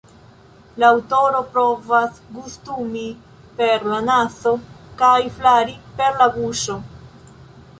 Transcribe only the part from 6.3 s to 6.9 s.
buŝo.